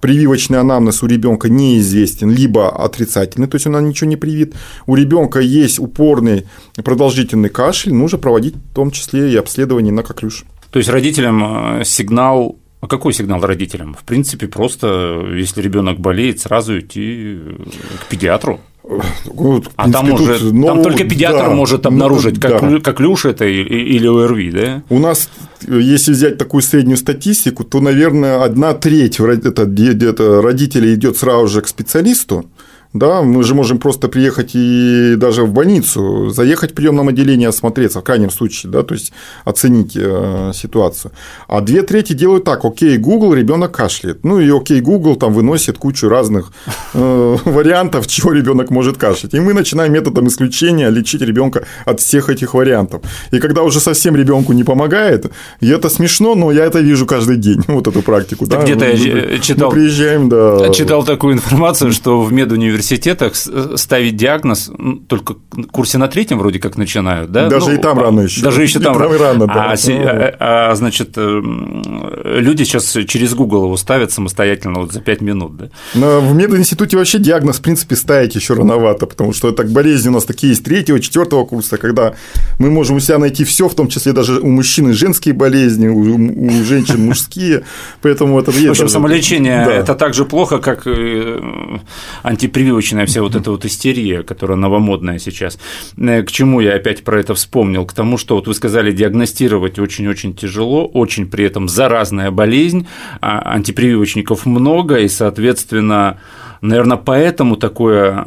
прививочный 0.00 0.60
анамнез 0.60 1.02
у 1.02 1.06
ребенка 1.06 1.48
неизвестен, 1.48 2.30
либо 2.30 2.68
отрицательный, 2.84 3.48
то 3.48 3.56
есть 3.56 3.66
он 3.66 3.88
ничего 3.88 4.08
не 4.08 4.16
привит, 4.16 4.54
у 4.86 4.94
ребенка 4.94 5.40
есть 5.40 5.78
упорный 5.78 6.46
продолжительный 6.84 7.48
кашель, 7.48 7.94
нужно 7.94 8.18
проводить 8.18 8.54
в 8.54 8.74
том 8.74 8.90
числе 8.90 9.32
и 9.32 9.36
обследование 9.36 9.92
на 9.92 10.02
коклюш. 10.02 10.44
То 10.70 10.78
есть 10.78 10.90
родителям 10.90 11.80
э, 11.80 11.84
сигнал 11.84 12.58
а 12.80 12.86
какой 12.86 13.12
сигнал 13.12 13.40
родителям? 13.40 13.94
В 13.94 14.04
принципе, 14.04 14.46
просто 14.46 15.26
если 15.34 15.60
ребенок 15.60 15.98
болеет, 15.98 16.40
сразу 16.40 16.78
идти 16.78 17.38
к 18.00 18.06
педиатру. 18.06 18.60
Ну, 19.26 19.62
а 19.76 19.82
принципе, 19.82 19.92
там 19.92 20.12
уже 20.12 20.52
ну, 20.52 20.66
там 20.66 20.82
только 20.82 21.04
педиатр 21.04 21.48
да, 21.48 21.50
может 21.50 21.84
ну, 21.84 21.88
обнаружить, 21.88 22.36
ну, 22.36 22.40
как, 22.40 22.60
да. 22.60 22.80
как 22.80 23.00
люш 23.00 23.26
это 23.26 23.44
или 23.44 24.06
ОРВИ, 24.06 24.50
да? 24.50 24.82
У 24.88 24.98
нас, 24.98 25.28
если 25.66 26.12
взять 26.12 26.38
такую 26.38 26.62
среднюю 26.62 26.96
статистику, 26.96 27.64
то, 27.64 27.80
наверное, 27.80 28.42
одна 28.42 28.72
треть 28.72 29.18
это, 29.18 29.66
это 29.66 30.40
родителей 30.40 30.94
идет 30.94 31.18
сразу 31.18 31.48
же 31.48 31.60
к 31.60 31.68
специалисту, 31.68 32.46
да, 32.94 33.22
мы 33.22 33.42
же 33.42 33.54
можем 33.54 33.78
просто 33.78 34.08
приехать 34.08 34.52
и 34.54 35.14
даже 35.16 35.42
в 35.42 35.52
больницу, 35.52 36.30
заехать 36.30 36.72
в 36.72 36.74
приемном 36.74 37.08
отделении, 37.08 37.46
осмотреться, 37.46 38.00
в 38.00 38.04
крайнем 38.04 38.30
случае, 38.30 38.72
да, 38.72 38.82
то 38.82 38.94
есть 38.94 39.12
оценить 39.44 39.92
э, 39.94 40.52
ситуацию. 40.54 41.12
А 41.48 41.60
две 41.60 41.82
трети 41.82 42.14
делают 42.14 42.44
так, 42.44 42.64
окей, 42.64 42.96
Google, 42.96 43.34
ребенок 43.34 43.72
кашляет. 43.72 44.24
Ну 44.24 44.40
и 44.40 44.50
окей, 44.50 44.80
Google 44.80 45.16
там 45.16 45.34
выносит 45.34 45.76
кучу 45.76 46.08
разных 46.08 46.50
э, 46.94 47.36
вариантов, 47.44 48.06
чего 48.06 48.32
ребенок 48.32 48.70
может 48.70 48.96
кашлять. 48.96 49.34
И 49.34 49.40
мы 49.40 49.52
начинаем 49.52 49.92
методом 49.92 50.26
исключения 50.28 50.88
лечить 50.88 51.20
ребенка 51.20 51.66
от 51.84 52.00
всех 52.00 52.30
этих 52.30 52.54
вариантов. 52.54 53.02
И 53.32 53.38
когда 53.38 53.64
уже 53.64 53.80
совсем 53.80 54.16
ребенку 54.16 54.54
не 54.54 54.64
помогает, 54.64 55.30
и 55.60 55.68
это 55.68 55.90
смешно, 55.90 56.34
но 56.34 56.50
я 56.50 56.64
это 56.64 56.80
вижу 56.80 57.04
каждый 57.04 57.36
день, 57.36 57.62
вот 57.68 57.86
эту 57.86 58.00
практику. 58.00 58.46
Да, 58.46 58.62
где-то 58.62 58.86
я 58.86 59.38
читал, 59.40 59.68
мы 59.68 59.74
приезжаем, 59.74 60.30
да. 60.30 60.70
читал 60.70 61.04
такую 61.04 61.34
информацию, 61.34 61.92
что 61.92 62.22
в 62.22 62.32
медуниверситете 62.32 62.77
университетах 62.78 63.32
э, 63.48 63.76
ставить 63.76 64.16
диагноз 64.16 64.70
только 65.08 65.34
в 65.50 65.66
курсе 65.66 65.98
на 65.98 66.08
третьем 66.08 66.38
вроде 66.38 66.58
как 66.58 66.76
начинают, 66.76 67.30
да? 67.32 67.48
Даже 67.48 67.70
ну, 67.70 67.72
и 67.74 67.76
там 67.78 67.98
рано 67.98 68.20
еще. 68.20 68.42
Даже 68.42 68.62
еще 68.62 68.78
там, 68.80 68.94
там 68.94 69.20
рано. 69.20 69.46
Да. 69.46 69.72
А, 69.72 69.74
а, 69.74 70.70
а, 70.70 70.74
значит, 70.74 71.14
э, 71.16 71.40
люди 72.40 72.64
сейчас 72.64 72.96
через 73.06 73.34
Google 73.34 73.64
его 73.64 73.76
ставят 73.76 74.12
самостоятельно 74.12 74.80
вот 74.80 74.92
за 74.92 75.00
5 75.00 75.20
минут, 75.20 75.56
да? 75.56 75.68
Но 75.94 76.20
в 76.20 76.34
мединституте 76.34 76.96
вообще 76.96 77.18
диагноз, 77.18 77.58
в 77.58 77.62
принципе, 77.62 77.96
ставить 77.96 78.34
еще 78.34 78.54
рановато, 78.54 79.06
потому 79.06 79.32
что 79.32 79.50
так 79.50 79.70
болезни 79.70 80.08
у 80.08 80.12
нас 80.12 80.24
такие 80.24 80.50
есть 80.50 80.64
третьего, 80.64 81.00
четвертого 81.00 81.44
курса, 81.44 81.78
когда 81.78 82.14
мы 82.58 82.70
можем 82.70 82.96
у 82.96 83.00
себя 83.00 83.18
найти 83.18 83.44
все, 83.44 83.68
в 83.68 83.74
том 83.74 83.88
числе 83.88 84.12
даже 84.12 84.40
у 84.40 84.48
мужчин 84.48 84.92
женские 84.92 85.34
болезни, 85.34 85.88
у, 85.88 85.98
у 85.98 86.64
женщин 86.64 87.04
мужские, 87.06 87.64
поэтому 88.02 88.38
это. 88.38 88.52
В 88.52 88.70
общем, 88.70 88.88
самолечение 88.88 89.66
это 89.68 89.94
так 89.94 90.14
же 90.14 90.24
плохо, 90.24 90.58
как 90.58 90.86
антипрививочное 92.22 92.67
прививочная 92.68 93.06
вся 93.06 93.22
вот 93.22 93.34
эта 93.34 93.50
вот 93.50 93.64
истерия, 93.64 94.22
которая 94.22 94.58
новомодная 94.58 95.18
сейчас. 95.18 95.58
Э, 95.96 96.22
к 96.22 96.30
чему 96.30 96.60
я 96.60 96.74
опять 96.74 97.02
про 97.02 97.18
это 97.18 97.34
вспомнил? 97.34 97.86
К 97.86 97.94
тому, 97.94 98.18
что 98.18 98.34
вот 98.34 98.46
вы 98.46 98.52
сказали, 98.52 98.92
диагностировать 98.92 99.78
очень-очень 99.78 100.34
тяжело, 100.34 100.86
очень 100.86 101.26
при 101.26 101.46
этом 101.46 101.66
заразная 101.68 102.30
болезнь, 102.30 102.86
а 103.22 103.54
антипрививочников 103.54 104.44
много, 104.44 104.98
и, 104.98 105.08
соответственно, 105.08 106.18
наверное, 106.60 106.98
поэтому 106.98 107.56
такое 107.56 108.26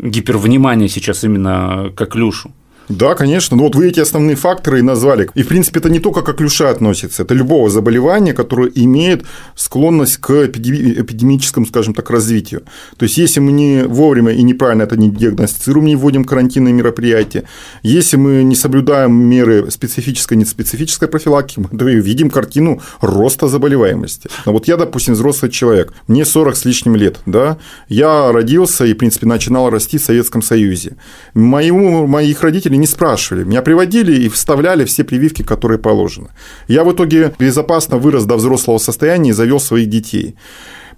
гипервнимание 0.00 0.88
сейчас 0.88 1.24
именно 1.24 1.90
к 1.96 2.00
оклюшу. 2.00 2.52
Да, 2.88 3.14
конечно. 3.14 3.56
Ну 3.56 3.64
вот 3.64 3.74
вы 3.74 3.88
эти 3.88 4.00
основные 4.00 4.36
факторы 4.36 4.78
и 4.78 4.82
назвали. 4.82 5.28
И, 5.34 5.42
в 5.42 5.48
принципе, 5.48 5.80
это 5.80 5.90
не 5.90 6.00
только 6.00 6.22
к 6.22 6.28
оклюша 6.28 6.70
относится, 6.70 7.22
это 7.22 7.34
любого 7.34 7.68
заболевания, 7.68 8.32
которое 8.32 8.70
имеет 8.74 9.24
склонность 9.54 10.16
к 10.16 10.46
эпидемическому, 10.46 11.66
скажем 11.66 11.92
так, 11.94 12.10
развитию. 12.10 12.62
То 12.96 13.04
есть, 13.04 13.18
если 13.18 13.40
мы 13.40 13.52
не 13.52 13.82
вовремя 13.82 14.32
и 14.32 14.42
неправильно 14.42 14.82
это 14.82 14.96
не 14.96 15.10
диагностицируем, 15.10 15.86
не 15.86 15.96
вводим 15.96 16.24
карантинные 16.24 16.72
мероприятия, 16.72 17.44
если 17.82 18.16
мы 18.16 18.42
не 18.42 18.54
соблюдаем 18.54 19.12
меры 19.12 19.70
специфической, 19.70 20.34
не 20.34 20.44
специфической 20.44 21.08
профилактики, 21.08 21.66
мы 21.70 21.94
видим 21.94 22.30
картину 22.30 22.80
роста 23.00 23.48
заболеваемости. 23.48 24.30
Но 24.46 24.52
вот 24.52 24.66
я, 24.66 24.76
допустим, 24.76 25.14
взрослый 25.14 25.50
человек, 25.50 25.92
мне 26.06 26.24
40 26.24 26.56
с 26.56 26.64
лишним 26.64 26.96
лет, 26.96 27.18
да, 27.26 27.58
я 27.88 28.32
родился 28.32 28.86
и, 28.86 28.94
в 28.94 28.96
принципе, 28.96 29.26
начинал 29.26 29.68
расти 29.68 29.98
в 29.98 30.02
Советском 30.02 30.40
Союзе. 30.40 30.96
Моему, 31.34 32.06
моих 32.06 32.42
родителей 32.42 32.77
не 32.78 32.86
спрашивали. 32.86 33.44
Меня 33.44 33.62
приводили 33.62 34.24
и 34.24 34.28
вставляли 34.28 34.84
все 34.84 35.04
прививки, 35.04 35.42
которые 35.42 35.78
положены. 35.78 36.28
Я 36.68 36.84
в 36.84 36.92
итоге 36.92 37.34
безопасно 37.38 37.98
вырос 37.98 38.24
до 38.24 38.36
взрослого 38.36 38.78
состояния 38.78 39.30
и 39.30 39.34
завел 39.34 39.60
своих 39.60 39.88
детей. 39.88 40.36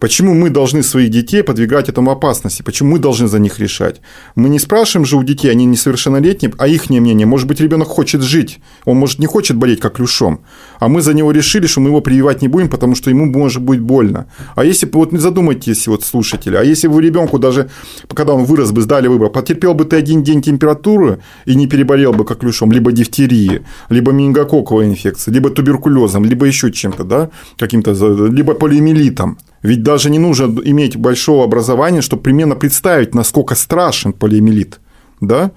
Почему 0.01 0.33
мы 0.33 0.49
должны 0.49 0.83
своих 0.83 1.11
детей 1.11 1.43
подвигать 1.43 1.91
этому 1.91 2.11
опасности? 2.11 2.63
Почему 2.63 2.93
мы 2.93 2.99
должны 2.99 3.29
за 3.29 3.39
них 3.39 3.59
решать? 3.59 4.01
Мы 4.35 4.49
не 4.49 4.59
спрашиваем 4.59 5.05
же 5.05 5.17
у 5.17 5.23
детей, 5.23 5.51
они 5.51 5.67
несовершеннолетние, 5.67 6.55
а 6.57 6.67
их 6.67 6.89
мнение. 6.89 7.27
Может 7.27 7.47
быть, 7.47 7.61
ребенок 7.61 7.89
хочет 7.89 8.23
жить, 8.23 8.61
он, 8.87 8.97
может, 8.97 9.19
не 9.19 9.27
хочет 9.27 9.59
болеть 9.59 9.79
как 9.81 9.97
клюшом, 9.97 10.41
а 10.79 10.89
мы 10.89 11.03
за 11.03 11.13
него 11.13 11.33
решили, 11.33 11.67
что 11.67 11.81
мы 11.81 11.91
его 11.91 12.01
прививать 12.01 12.41
не 12.41 12.49
будем, 12.49 12.71
потому 12.71 12.95
что 12.95 13.11
ему 13.11 13.27
может 13.27 13.61
быть 13.61 13.81
больно. 13.81 14.27
А 14.55 14.65
если 14.65 14.89
вот 14.91 15.13
задумайтесь, 15.13 15.87
вот 15.87 16.03
слушатели, 16.03 16.57
а 16.57 16.63
если 16.63 16.89
бы 16.89 17.03
ребенку 17.03 17.39
даже, 17.39 17.69
когда 18.09 18.33
он 18.33 18.45
вырос 18.45 18.73
бы, 18.73 18.81
сдали 18.81 19.07
выбор, 19.07 19.29
потерпел 19.29 19.75
бы 19.75 19.85
ты 19.85 19.97
один 19.97 20.23
день 20.23 20.41
температуру 20.41 21.19
и 21.45 21.55
не 21.55 21.67
переболел 21.67 22.15
бы 22.15 22.25
как 22.25 22.39
клюшом, 22.39 22.73
либо 22.73 22.91
дифтерии, 22.91 23.67
либо 23.91 24.13
менингококковой 24.13 24.87
инфекцией, 24.87 25.35
либо 25.35 25.51
туберкулезом, 25.51 26.25
либо 26.25 26.47
еще 26.47 26.73
чем-то, 26.73 27.05
да, 27.05 27.31
каким-то, 27.59 27.93
либо 28.29 28.55
полиомиелитом. 28.55 29.37
Ведь 29.63 29.83
даже 29.83 30.11
не 30.11 30.19
нужно 30.19 30.61
иметь 30.65 30.97
большого 30.97 31.45
образования, 31.45 32.01
чтобы 32.01 32.23
примерно 32.23 32.57
представить, 32.57 33.15
насколько 33.15 33.55
страшен 33.55 34.13
полиомиелит, 34.13 34.81
да, 35.21 35.53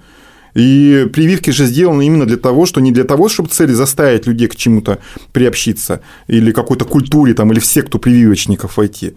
и 0.54 1.08
прививки 1.12 1.50
же 1.50 1.66
сделаны 1.66 2.06
именно 2.06 2.26
для 2.26 2.36
того, 2.36 2.64
что 2.66 2.80
не 2.80 2.92
для 2.92 3.04
того, 3.04 3.28
чтобы 3.28 3.48
цели 3.48 3.72
заставить 3.72 4.26
людей 4.26 4.48
к 4.48 4.56
чему-то 4.56 4.98
приобщиться 5.32 6.00
или 6.28 6.52
какой-то 6.52 6.84
культуре 6.84 7.34
там, 7.34 7.52
или 7.52 7.60
в 7.60 7.66
секту 7.66 7.98
прививочников 7.98 8.76
войти. 8.76 9.14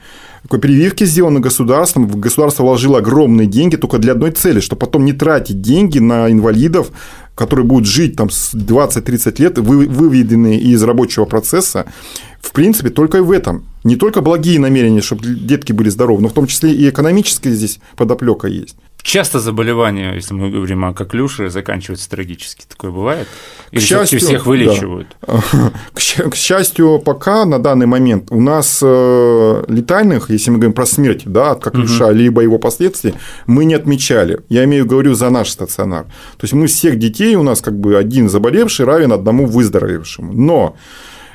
Прививки 0.49 1.03
сделаны 1.03 1.39
государством, 1.39 2.07
государство 2.07 2.63
вложило 2.63 2.99
огромные 2.99 3.47
деньги 3.47 3.75
только 3.75 3.97
для 3.97 4.13
одной 4.13 4.31
цели, 4.31 4.59
чтобы 4.59 4.79
потом 4.79 5.05
не 5.05 5.13
тратить 5.13 5.61
деньги 5.61 5.99
на 5.99 6.31
инвалидов, 6.31 6.91
которые 7.35 7.65
будут 7.65 7.87
жить 7.87 8.15
там 8.15 8.29
с 8.29 8.55
20-30 8.55 9.41
лет, 9.41 9.57
выведенные 9.59 10.59
из 10.59 10.81
рабочего 10.81 11.25
процесса, 11.25 11.85
в 12.41 12.51
принципе, 12.51 12.89
только 12.89 13.19
и 13.19 13.21
в 13.21 13.31
этом. 13.31 13.65
Не 13.83 13.95
только 13.95 14.21
благие 14.21 14.59
намерения, 14.59 15.01
чтобы 15.01 15.23
детки 15.25 15.71
были 15.71 15.89
здоровы, 15.89 16.21
но 16.21 16.29
в 16.29 16.33
том 16.33 16.47
числе 16.47 16.73
и 16.73 16.89
экономическая 16.89 17.51
здесь 17.51 17.79
подоплека 17.95 18.47
есть. 18.47 18.75
Часто 19.07 19.39
заболевания, 19.39 20.15
если 20.15 20.33
мы 20.33 20.49
говорим 20.49 20.83
о 20.83 20.93
коклюше, 20.93 21.49
заканчиваются 21.49 22.09
трагически. 22.09 22.65
Такое 22.67 22.91
бывает? 22.91 23.25
Или 23.71 23.79
к 23.79 23.83
счастью, 23.83 24.19
всех 24.19 24.45
вылечивают? 24.45 25.15
Да. 25.25 25.71
К 26.29 26.35
счастью, 26.35 26.99
пока 26.99 27.45
на 27.45 27.57
данный 27.57 27.85
момент 27.85 28.27
у 28.31 28.41
нас 28.41 28.81
э, 28.83 29.63
летальных, 29.69 30.29
если 30.29 30.51
мы 30.51 30.57
говорим 30.57 30.73
про 30.73 30.85
смерть 30.85 31.21
да, 31.25 31.51
от 31.51 31.63
коклюша, 31.63 32.07
угу. 32.07 32.15
либо 32.15 32.41
его 32.41 32.59
последствий, 32.59 33.13
мы 33.45 33.63
не 33.63 33.75
отмечали. 33.75 34.41
Я 34.49 34.65
имею 34.65 34.85
в 34.85 34.91
виду 34.91 35.13
за 35.13 35.29
наш 35.29 35.51
стационар. 35.51 36.03
То 36.03 36.43
есть 36.43 36.53
мы 36.53 36.67
всех 36.67 36.99
детей 36.99 37.35
у 37.35 37.43
нас 37.43 37.61
как 37.61 37.79
бы 37.79 37.95
один 37.95 38.27
заболевший 38.27 38.85
равен 38.85 39.13
одному 39.13 39.45
выздоровевшему. 39.45 40.33
Но 40.33 40.75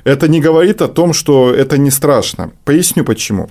это 0.04 0.28
не 0.28 0.42
говорит 0.42 0.82
о 0.82 0.88
том, 0.88 1.14
что 1.14 1.50
это 1.50 1.78
не 1.78 1.90
страшно. 1.90 2.50
Поясню 2.66 3.02
почему. 3.02 3.48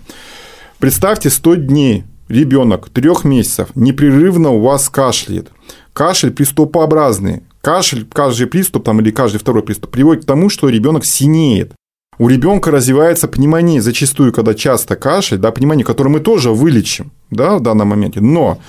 Представьте 0.78 1.32
100 1.32 1.56
дней 1.56 2.04
ребенок 2.32 2.90
трех 2.90 3.24
месяцев 3.24 3.70
непрерывно 3.76 4.50
у 4.50 4.62
вас 4.62 4.90
кашляет. 4.90 5.52
Кашель 5.94 6.32
приступообразный. 6.32 7.44
Кашель, 7.62 8.08
каждый 8.12 8.48
приступ 8.48 8.86
там, 8.86 9.02
или 9.02 9.12
каждый 9.12 9.38
второй 9.38 9.64
приступ 9.64 9.92
приводит 9.92 10.24
к 10.24 10.28
тому, 10.28 10.50
что 10.50 10.70
ребенок 10.70 11.06
синеет. 11.06 11.74
У 12.18 12.28
ребенка 12.28 12.72
развивается 12.72 13.28
пневмония, 13.28 13.82
зачастую, 13.82 14.32
когда 14.32 14.54
часто 14.54 14.96
кашель, 14.96 15.38
да, 15.38 15.52
пневмония, 15.52 15.86
которую 15.86 16.14
мы 16.14 16.20
тоже 16.20 16.52
вылечим 16.52 17.12
да, 17.30 17.58
в 17.58 17.62
данном 17.62 17.90
моменте. 17.90 18.22
Но 18.22 18.60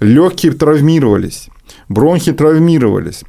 легкие 0.00 0.52
травмировались, 0.52 1.48
бронхи 1.88 2.32
травмировались, 2.32 3.22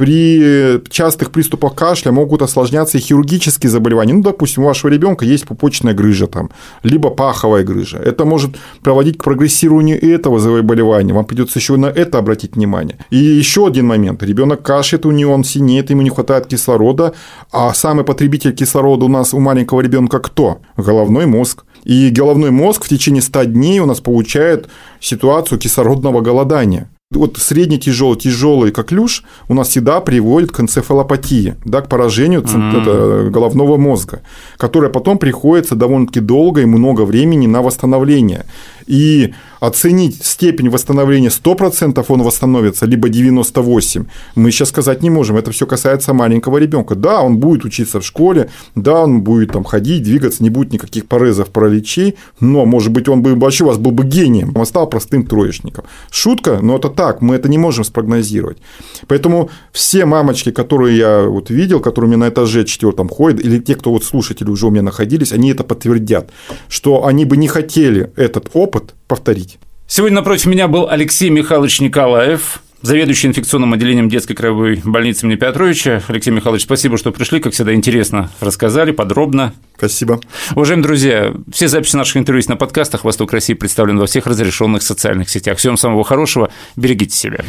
при 0.00 0.80
частых 0.88 1.30
приступах 1.30 1.74
кашля 1.74 2.10
могут 2.10 2.40
осложняться 2.40 2.96
и 2.96 3.02
хирургические 3.02 3.68
заболевания. 3.68 4.14
Ну, 4.14 4.22
допустим, 4.22 4.62
у 4.62 4.66
вашего 4.66 4.90
ребенка 4.90 5.26
есть 5.26 5.46
пупочная 5.46 5.92
грыжа 5.92 6.26
там, 6.26 6.48
либо 6.82 7.10
паховая 7.10 7.64
грыжа. 7.64 7.98
Это 7.98 8.24
может 8.24 8.56
проводить 8.82 9.18
к 9.18 9.24
прогрессированию 9.24 10.02
этого 10.02 10.40
заболевания. 10.40 11.12
Вам 11.12 11.26
придется 11.26 11.58
еще 11.58 11.76
на 11.76 11.84
это 11.84 12.16
обратить 12.16 12.56
внимание. 12.56 12.96
И 13.10 13.18
еще 13.18 13.66
один 13.66 13.88
момент. 13.88 14.22
Ребенок 14.22 14.62
кашляет, 14.62 15.04
у 15.04 15.10
него 15.10 15.34
он 15.34 15.44
синеет, 15.44 15.90
ему 15.90 16.00
не 16.00 16.08
хватает 16.08 16.46
кислорода. 16.46 17.12
А 17.52 17.74
самый 17.74 18.06
потребитель 18.06 18.54
кислорода 18.54 19.04
у 19.04 19.08
нас 19.08 19.34
у 19.34 19.38
маленького 19.38 19.82
ребенка 19.82 20.18
кто? 20.20 20.62
Головной 20.78 21.26
мозг. 21.26 21.64
И 21.84 22.08
головной 22.08 22.52
мозг 22.52 22.84
в 22.84 22.88
течение 22.88 23.20
100 23.20 23.44
дней 23.44 23.80
у 23.80 23.86
нас 23.86 24.00
получает 24.00 24.70
ситуацию 24.98 25.58
кислородного 25.58 26.22
голодания. 26.22 26.88
Вот 27.12 27.38
средний 27.38 27.80
тяжелый, 27.80 28.16
тяжелый 28.16 28.70
коклюш 28.70 29.24
у 29.48 29.54
нас 29.54 29.70
всегда 29.70 30.00
приводит 30.00 30.52
к 30.52 30.60
энцефалопатии, 30.60 31.56
да, 31.64 31.80
к 31.80 31.88
поражению 31.88 32.42
mm-hmm. 32.42 33.30
головного 33.30 33.76
мозга, 33.76 34.22
которое 34.56 34.92
потом 34.92 35.18
приходится 35.18 35.74
довольно-таки 35.74 36.20
долго 36.20 36.60
и 36.60 36.66
много 36.66 37.02
времени 37.02 37.48
на 37.48 37.62
восстановление. 37.62 38.46
И 38.86 39.34
оценить 39.60 40.24
степень 40.24 40.68
восстановления 40.70 41.28
100% 41.28 42.04
он 42.08 42.22
восстановится, 42.22 42.86
либо 42.86 43.08
98%, 43.08 44.06
мы 44.34 44.50
сейчас 44.50 44.70
сказать 44.70 45.02
не 45.02 45.10
можем. 45.10 45.36
Это 45.36 45.52
все 45.52 45.66
касается 45.66 46.12
маленького 46.14 46.58
ребенка. 46.58 46.94
Да, 46.94 47.20
он 47.22 47.38
будет 47.38 47.64
учиться 47.64 48.00
в 48.00 48.04
школе, 48.04 48.50
да, 48.74 49.02
он 49.02 49.22
будет 49.22 49.52
там 49.52 49.64
ходить, 49.64 50.02
двигаться, 50.02 50.42
не 50.42 50.50
будет 50.50 50.72
никаких 50.72 51.06
порезов, 51.06 51.50
параличей, 51.50 52.16
но, 52.40 52.64
может 52.64 52.90
быть, 52.90 53.08
он 53.08 53.22
бы 53.22 53.34
вообще 53.34 53.64
у 53.64 53.68
вас 53.68 53.78
был 53.78 53.92
бы 53.92 54.04
гением, 54.04 54.52
он 54.54 54.66
стал 54.66 54.88
простым 54.88 55.26
троечником. 55.26 55.84
Шутка, 56.10 56.60
но 56.62 56.76
это 56.76 56.88
так, 56.88 57.20
мы 57.20 57.34
это 57.34 57.48
не 57.48 57.58
можем 57.58 57.84
спрогнозировать. 57.84 58.58
Поэтому 59.06 59.50
все 59.72 60.06
мамочки, 60.06 60.50
которые 60.50 60.96
я 60.96 61.22
вот 61.22 61.50
видел, 61.50 61.80
которые 61.80 62.08
у 62.08 62.12
меня 62.12 62.26
на 62.26 62.30
этаже 62.30 62.64
четвертом 62.64 63.08
ходят, 63.08 63.40
или 63.40 63.58
те, 63.58 63.74
кто 63.74 63.90
вот 63.90 64.04
слушатели 64.04 64.48
уже 64.48 64.66
у 64.66 64.70
меня 64.70 64.82
находились, 64.82 65.32
они 65.32 65.50
это 65.50 65.64
подтвердят, 65.64 66.30
что 66.68 67.06
они 67.06 67.24
бы 67.24 67.36
не 67.36 67.48
хотели 67.48 68.10
этот 68.16 68.50
опыт 68.54 68.94
повторить. 69.10 69.58
Сегодня 69.88 70.14
напротив 70.16 70.46
меня 70.46 70.68
был 70.68 70.88
Алексей 70.88 71.30
Михайлович 71.30 71.80
Николаев, 71.80 72.62
заведующий 72.80 73.26
инфекционным 73.26 73.72
отделением 73.72 74.08
детской 74.08 74.34
краевой 74.34 74.80
больницы 74.84 75.26
имени 75.26 75.34
Петровича. 75.34 76.00
Алексей 76.06 76.30
Михайлович, 76.30 76.62
спасибо, 76.62 76.96
что 76.96 77.10
пришли. 77.10 77.40
Как 77.40 77.52
всегда, 77.52 77.74
интересно 77.74 78.30
рассказали, 78.38 78.92
подробно. 78.92 79.52
Спасибо. 79.76 80.20
Уважаемые 80.54 80.84
друзья, 80.84 81.34
все 81.52 81.66
записи 81.66 81.96
наших 81.96 82.18
интервью 82.18 82.38
есть 82.38 82.48
на 82.48 82.56
подкастах. 82.56 83.02
«Восток 83.02 83.32
России» 83.32 83.54
представлен 83.54 83.98
во 83.98 84.06
всех 84.06 84.28
разрешенных 84.28 84.82
социальных 84.82 85.28
сетях. 85.28 85.58
Всем 85.58 85.76
самого 85.76 86.04
хорошего. 86.04 86.50
Берегите 86.76 87.16
себя. 87.16 87.40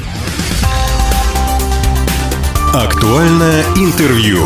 Актуальное 2.74 3.64
интервью. 3.76 4.40